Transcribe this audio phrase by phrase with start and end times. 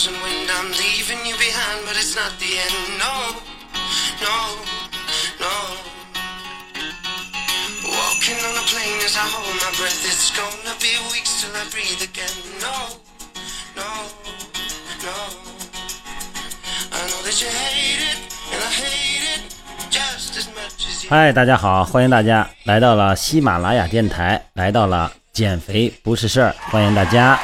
[0.00, 0.48] frozen wind.
[0.50, 2.98] I'm leaving you behind, but it's not the end.
[2.98, 3.36] No,
[4.24, 4.36] no,
[5.44, 5.54] no.
[7.84, 10.00] Walking on a plane as I hold my breath.
[10.08, 12.32] It's gonna be weeks till I breathe again.
[12.60, 12.96] No,
[13.76, 13.90] no,
[15.04, 15.16] no.
[16.92, 18.18] I know that you hate it,
[18.52, 19.54] and I hate it
[19.90, 21.10] just as much as you.
[21.10, 27.38] 嗨，大家好，欢迎大家来到了喜马拉雅电台，来到了减肥不是事儿，欢迎大家。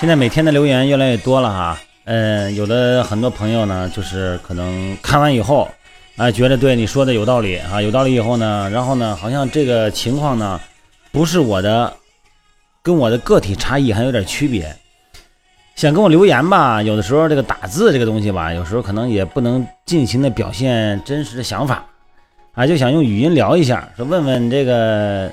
[0.00, 5.68] 现在每天的留言越来越多了哈，嗯，有的很多朋友呢，就是可能看完以后，
[6.16, 10.60] 啊，觉得对你说的有道理啊，有道理以后呢，然后呢，好像这个情况呢，
[11.10, 11.92] 不是我的，
[12.80, 14.72] 跟我的个体差异还有点区别。
[15.74, 21.84] 想跟我留言吧，有的时候这个打字这个东西吧，有时候可能也不能尽情的表现真实的想法，
[22.54, 25.32] 啊，就想用语音聊一下，说问问这个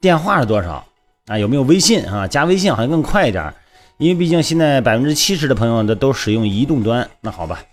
[0.00, 0.82] 电话是多少
[1.26, 2.26] 啊，有没有微信啊？
[2.26, 3.52] 加微信好像更快一点，
[3.96, 7.08] 因为毕竟现在百分之七十的朋友都都使用移动端。
[7.20, 7.64] 那好吧，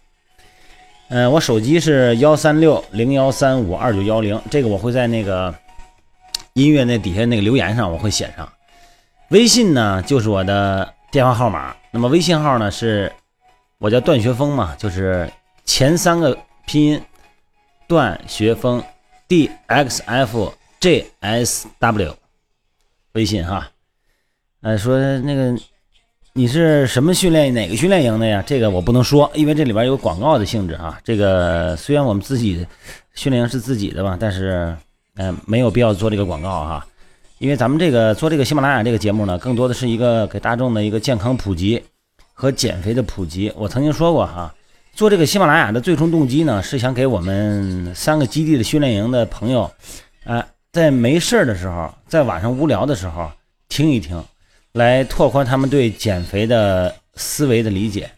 [1.09, 5.53] 嗯、我手机是幺三六零幺三五二九幺零，这个我会在那个
[6.53, 8.52] 音乐那底下那个留言上我会写上。
[9.30, 13.11] 微信呢就是我的电话号码，那么微信号呢是
[13.77, 15.31] 我叫段学峰嘛，就是
[15.66, 17.02] 前三个拼音
[17.88, 18.83] 段学峰
[19.27, 22.16] D X F J S W，
[23.14, 23.69] 微信哈。
[24.61, 25.58] 呃，说那个
[26.33, 28.41] 你是什么训练哪个训练营的呀？
[28.47, 30.97] 这个我不能说，因为这里边有广告的性质啊。
[31.03, 32.65] 这个虽然我们自己
[33.13, 34.73] 训练营是自己的吧，但是
[35.15, 36.87] 嗯、没有必要做这个广告哈。
[37.39, 41.83] 因为咱们这个做这个喜马拉雅这个节目呢，更多的是一个给大众的一个健康普及
[42.33, 43.52] 和减肥的普及。
[43.57, 44.55] 我曾经说过哈，
[44.93, 49.69] 做这个喜马拉雅的最终动机呢，是想给我们三个基地的训练营的朋友，
[50.23, 53.29] 啊、在没事儿的时候，在晚上无聊的时候
[53.67, 54.23] 听一听，
[54.73, 58.09] 来拓宽他们对减肥的思维的理解，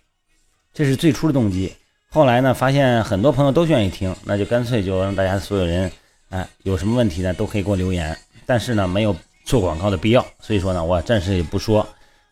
[0.73, 1.73] 这是最初的动机。
[2.09, 5.91] 后来呢，发现很多朋友都愿意听，那就干脆就让大家所有人，
[6.29, 8.15] 哎、有什么问题呢，都可以给我留言。
[8.45, 9.15] 但是呢，没有
[9.45, 11.87] 做广告的必要，所以说呢，我暂时也不说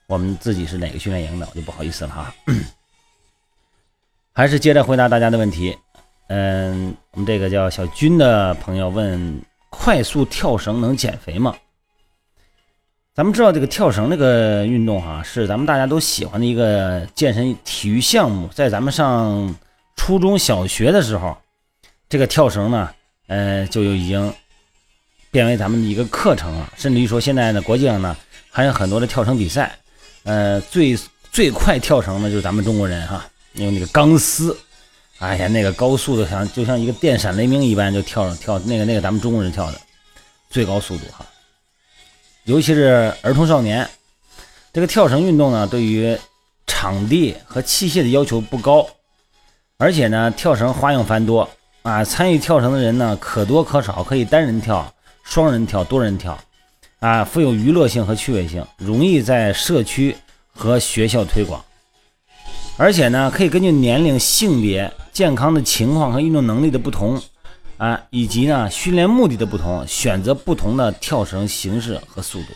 [0.05, 2.35] 我们自己是哪个训练营的，我就不好意思了哈。
[4.33, 5.75] 还是接着回答大家的问题。
[6.27, 11.55] 嗯，我们这个叫小军的朋友问：快速跳绳能减肥吗？
[13.13, 18.47] 咱们知道这个跳绳这个运动哈、是咱们大家都喜欢的一个健身体育项目。
[18.53, 19.53] 在咱们上
[19.97, 21.35] 初中小学的时候，
[22.07, 22.89] 这个跳绳呢，
[23.27, 24.33] 呃，就已经
[25.29, 28.15] 变为咱们的一个课程了，甚至于说现在呢，国际上呢
[28.49, 29.77] 还有很多的跳绳比赛，
[30.23, 30.97] 呃，最
[31.33, 34.57] 最快跳绳的就是咱们中国人哈，用那个钢丝，
[35.19, 39.81] 哎呀，那个高速的像就像一个电闪雷鸣一般就跳跳那个那个咱们中国人跳的
[40.49, 41.25] 最高速度哈，
[42.45, 43.87] 尤其是儿童少年，
[44.73, 46.17] 这个跳绳运动呢，对于
[46.65, 48.87] 场地和器械的要求不高，
[49.77, 51.49] 而且呢，跳绳花样繁多
[51.83, 54.93] 啊，参与跳绳的人呢可多可少，可以单人跳。
[55.23, 56.37] 双人跳、多人跳，
[56.99, 60.17] 啊，富有娱乐性和趣味性，容易在社区
[60.51, 61.63] 和学校推广。
[62.75, 67.21] 而且呢，可以根据年龄、性别、健康的情况和运动能力的不同，
[67.81, 72.49] 啊，以及呢训练目的的不同，选择不同的跳绳形式和速度。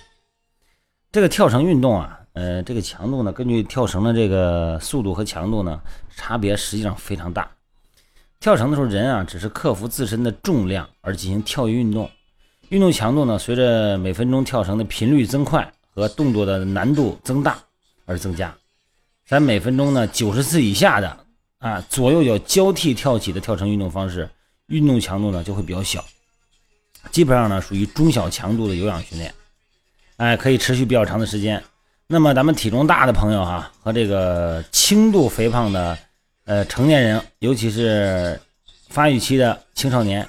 [1.11, 5.81] 这个跳绳运动啊，呃，这个强度呢，根据跳绳的这个速度和强度呢，
[6.15, 7.49] 差别实际上非常大。
[8.39, 12.07] 跳绳的时候，人啊只是克服自身的重量而进行跳跃运动。
[12.69, 17.57] 运动强度呢，随着每分钟跳绳的频率增快和动作的难度增大
[18.05, 18.55] 而增加。
[19.25, 21.17] 咱每分钟呢九十次以下的
[21.57, 24.29] 啊左右脚交替跳起的跳绳运动方式，
[24.67, 26.03] 运动强度呢就会比较小，
[27.11, 29.33] 基本上呢属于中小强度的有氧训练，
[30.17, 31.63] 哎，可以持续比较长的时间。
[32.07, 35.97] 那么咱们体重大的朋友哈、和这个轻度肥胖的
[36.45, 38.39] 呃成年人，尤其是
[38.89, 40.27] 发育期的青少年，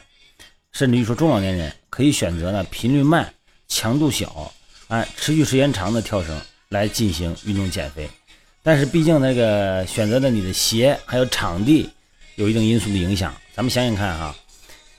[0.72, 1.72] 甚至于说中老年人。
[1.88, 3.32] 可以选择呢频率慢、
[3.68, 4.52] 强度小、
[4.88, 6.38] 哎持续时间长的跳绳
[6.68, 8.06] 来进行运动减肥，
[8.62, 11.88] 但是毕竟那个选择的你的鞋还有场地
[12.36, 13.34] 有一定因素的影响。
[13.54, 14.34] 咱们想想看哈，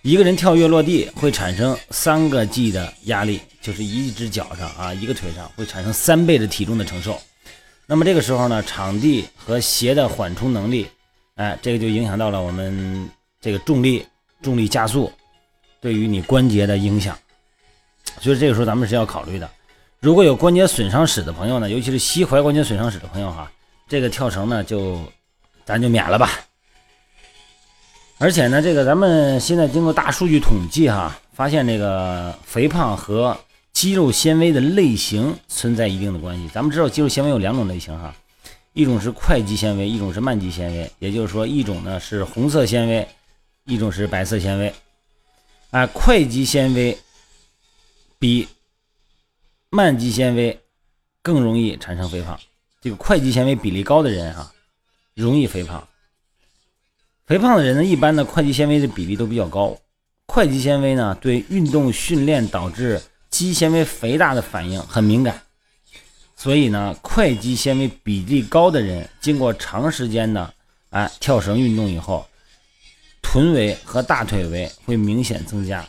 [0.02, 7.20] 一个人跳跃落地会产生三个 G 的压力，就是一只脚上啊一个腿上会产生三倍的体重的承受。
[7.86, 10.88] 那么这个时候呢，场地和鞋的缓冲能力，
[11.36, 14.06] 哎，这个就影响到了我们这个重力
[14.42, 15.12] 重力加速。
[15.80, 17.18] 对于你关节的影响，
[18.20, 19.50] 所以这个时候咱们是要考虑的。
[20.00, 23.50] 如果有关节损伤史的朋友呢，尤其是膝踝关节损伤史的朋友哈，
[23.88, 25.00] 这个跳绳呢就
[25.66, 26.32] 咱就免了吧。
[28.20, 33.38] 而且呢，这个咱们现在经过大数据统计哈，发现这个肥胖和
[33.72, 36.50] 肌肉纤维的类型存在一定的关系。
[36.52, 38.12] 咱们知道肌肉纤维有两种类型哈，
[38.74, 40.92] 一种是快肌纤维，一种是慢肌纤维。
[40.98, 43.08] 也就是说，一种呢是红色纤维，
[43.66, 44.74] 一种是白色纤维。
[45.70, 46.98] 啊，快肌纤维
[48.18, 48.48] 比
[49.70, 50.60] 慢肌纤维
[51.22, 52.40] 更容易产生肥胖。
[52.82, 54.52] 这个快肌纤维比例高的人哈，
[55.14, 55.88] 容易肥胖。
[57.28, 59.78] 肥胖的人呢，一般的快肌纤维的比例都比较高。
[60.28, 65.42] 快肌纤维呢，对运动训练导致肌纤维肥大的反应很敏感，
[66.38, 70.54] 所以呢，快肌纤维比例高的人，经过长时间的
[70.90, 72.26] 哎跳绳运动以后，
[73.22, 75.86] 臀围和大腿围会明显增加。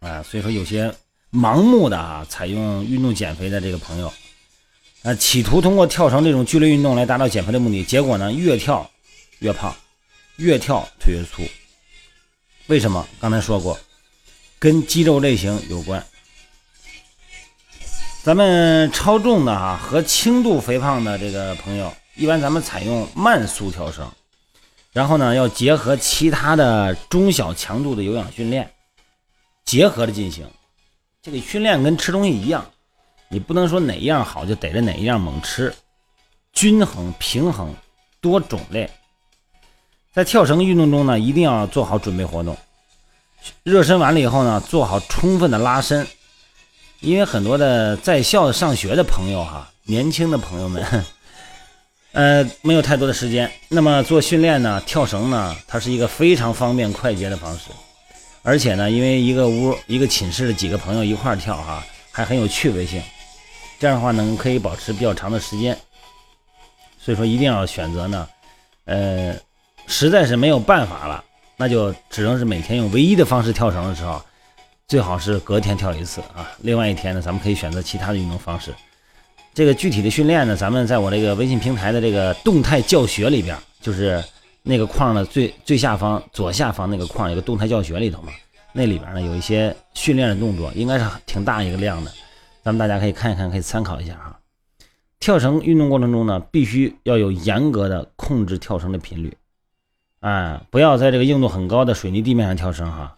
[0.00, 0.90] 啊，所以说有些
[1.30, 4.10] 盲目的啊采用运动减肥的这个朋友，
[5.02, 8.90] 啊，企图通过跳绳这种剧烈运动来达到减肥的目的，结果呢越跳
[9.40, 9.74] 越胖，
[10.36, 11.42] 越跳腿越粗。
[12.66, 13.06] 为什么？
[13.20, 13.78] 刚才说过，
[14.58, 16.04] 跟肌肉类型有关。
[18.22, 24.10] 咱们超重的啊和轻度肥胖的这个朋友，一般咱们采用慢速跳绳，
[24.92, 28.68] 然后呢要结合其他的中小强度的有氧训练，
[29.64, 30.44] 结合着进行。
[31.22, 32.68] 这个训练跟吃东西一样，
[33.28, 35.72] 你不能说哪一样好就逮着哪一样猛吃，
[36.52, 37.72] 均衡平衡
[38.20, 38.90] 多种类。
[40.16, 42.56] 在跳绳运动中呢，一定要做好准备活动，
[43.64, 46.06] 热身完了以后呢，做好充分的拉伸。
[47.00, 51.04] 因为很多的在校上学的朋友哈，年轻的朋友们，
[52.12, 53.52] 呃，没有太多的时间。
[53.68, 57.64] 那么做训练呢，跳绳呢，它是一个非常方便快捷的方式。
[58.42, 63.02] 而且呢，因为一个屋一个寝室的几个朋友一块跳哈，还很有趣味性。
[63.78, 65.78] 这样的话呢，可以保持比较长的时间。
[66.98, 68.26] 所以说，一定要选择呢，
[68.86, 69.36] 呃，
[69.86, 71.24] 实在是没有办法了，
[71.56, 74.20] 那就只能是每天用唯一的方式跳绳的时候。
[74.88, 78.72] 最好是隔天跳一次啊，另外一天呢，咱们可以选择其他的运动方式。
[79.52, 84.22] 这个具体的训练呢，咱们在我这个微信平台的这个动态教学里边，就是
[84.62, 88.30] 那个框的最最下方左下方那个框有个动态教学里头嘛，
[88.72, 92.12] 那里边呢有一些训练的动作，应该是挺大一个量的，
[92.62, 94.38] 咱们大家可以看一看，可以参考一下哈。
[95.18, 99.36] 跳绳运动过程中呢，必须要有严格的控制跳绳的频率，
[100.20, 103.16] 啊，不要在这个硬度很高的水泥地面上跳绳哈。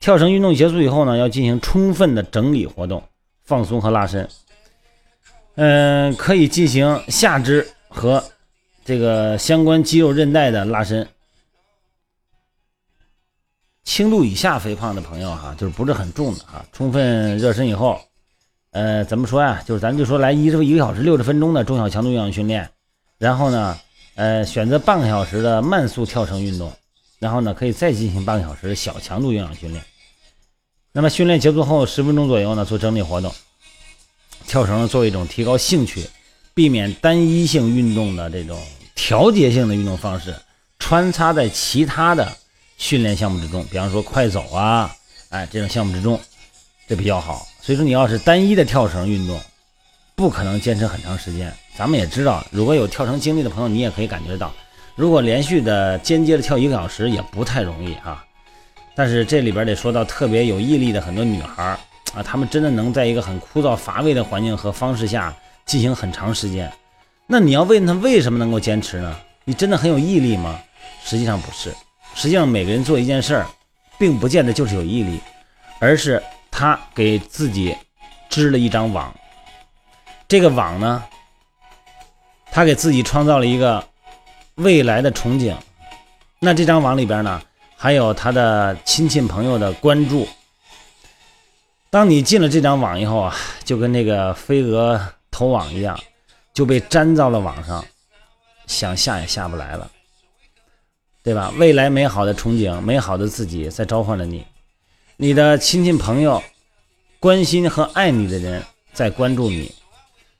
[0.00, 3.02] 跳绳运动结束以后呢，要进行充分的整理活动、
[3.42, 4.28] 放松和拉伸。
[5.56, 8.22] 嗯，可以进行下肢和
[8.84, 11.06] 这个相关肌肉韧带的拉伸。
[13.82, 17.98] 轻度以下肥胖的朋友哈，就是不是很重的哈，充分热身以后，
[18.70, 19.62] 呃，怎么说呀？
[19.66, 22.70] 就是咱就说来一一个小时六十分钟的中小强度有氧训练，
[23.18, 23.76] 然后呢，
[24.18, 26.72] 呃，选择半个小时的慢速跳绳运动。
[27.20, 29.80] 然后呢，可以再进行半个小时小强度有氧训练。
[30.90, 33.32] 那么训练结束后十分钟左右呢，做整理活动。
[34.48, 36.04] 跳绳作为一种提高兴趣、
[36.52, 38.60] 避免单一性运动的这种
[38.96, 40.34] 调节性的运动方式，
[40.80, 42.36] 穿插在其他的
[42.76, 44.92] 训练项目之中，比方说快走啊，
[45.28, 46.20] 哎这种项目之中，
[46.88, 47.46] 这比较好。
[47.60, 49.40] 所以说，你要是单一的跳绳运动，
[50.16, 51.54] 不可能坚持很长时间。
[51.78, 54.52] 咱们也知道，如果有跳绳经历的朋友，你也可以感觉到。
[54.96, 58.24] 如果连续的间接的跳一个小时也不太容易啊，
[58.96, 61.78] 但是这里边得说到特别有毅力的很多女孩
[62.14, 65.32] 啊，她们真的能在一个很枯燥乏味的环境和方式下
[65.66, 66.68] 进行很长时间。
[67.28, 69.16] 那你要问她为什么能够坚持呢？
[69.44, 70.58] 你真的很有毅力吗？
[71.04, 71.72] 实际上不是，
[72.12, 73.46] 实际上每个人做一件事儿，
[73.96, 75.20] 并不见得就是有毅力，
[75.78, 76.20] 而是
[76.50, 77.76] 他给自己
[78.28, 79.14] 织了一张网。
[80.26, 81.04] 这个网呢，
[82.58, 83.80] 他给自己创造了一个。
[84.56, 85.54] 未来的憧憬，
[86.40, 87.40] 那这张网里边呢，
[87.76, 90.26] 还有他的亲戚朋友的关注。
[91.90, 95.00] 当你进了这张网以后啊，就跟那个飞蛾
[95.30, 95.96] 投网一样，
[96.52, 97.84] 就被粘到了网上，
[98.66, 99.88] 想下也下不来了，
[101.22, 101.54] 对吧？
[101.56, 104.44] 未来美好的憧憬，美好的自己在召唤着你，
[105.16, 106.42] 你的亲戚朋友、
[107.20, 108.60] 关心和爱你的人
[108.92, 109.72] 在关注你，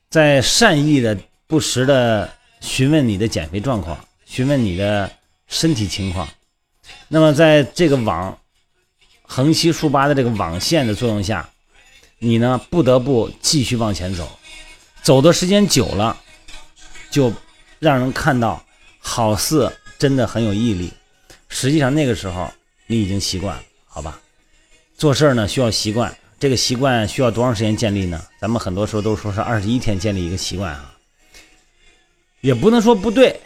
[0.09, 1.17] 在善意的、
[1.49, 3.97] 不时的询问你的减肥状况。
[4.23, 5.11] 询问你的
[5.47, 6.29] 身体情况，
[7.07, 8.37] 那么在这个网
[9.23, 11.49] 横七竖八的这个网线的作用下，
[12.19, 14.29] 你呢不得不继续往前走，
[15.01, 16.15] 走的时间久了，
[17.09, 17.33] 就
[17.79, 18.63] 让人看到
[18.99, 20.93] 好似真的很有毅力。
[21.47, 22.47] 实际上那个时候
[22.85, 24.21] 你已经习惯了，好吧？
[24.95, 28.23] 做事儿呢需要习惯，这个习惯需要多长时间建立呢？
[28.39, 30.93] 咱们很多时候都说是二十一天建立一个习惯啊，
[32.41, 33.39] 也不能说不对。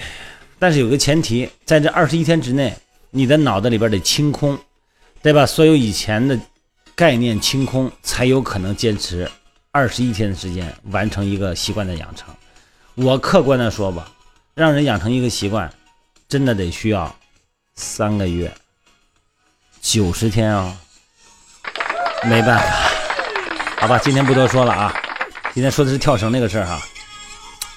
[0.60, 2.74] 但是有个前提，在这二十一天之内，
[3.10, 4.58] 你的脑子里边得清空，
[5.22, 5.46] 对吧？
[5.46, 6.40] 所有以前的
[6.96, 9.30] 概念清空，才有可能坚持
[9.72, 12.34] 二十一天的时间完成一个习惯的养成。
[12.96, 14.10] 我客观的说吧，
[14.54, 15.70] 让人养成一个习惯，
[16.30, 17.14] 真的得需要
[17.76, 18.54] 三个月、
[19.82, 20.78] 九十天啊、
[22.24, 22.66] 没办法，
[23.82, 24.94] 好吧，今天不多说了啊，
[25.54, 26.82] 今天说的是跳绳那个事儿哈。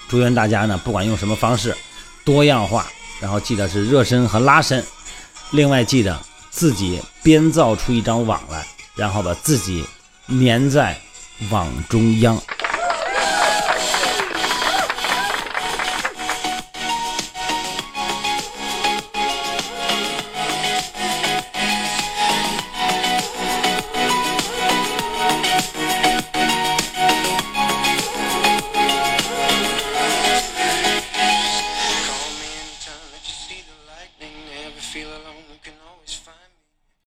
[0.08, 1.76] 祝愿大家呢，不管用什么方式，
[2.24, 2.86] 多样化，
[3.20, 4.84] 然后记得是热身和拉伸，
[5.50, 6.18] 另外记得
[6.50, 9.84] 自己编造出一张网来，然后把自己
[10.28, 10.98] 粘在
[11.50, 12.40] 网中央。